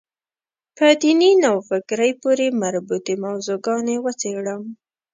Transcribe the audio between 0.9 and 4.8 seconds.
دیني نوفکرۍ پورې مربوطې موضوع ګانې وڅېړم.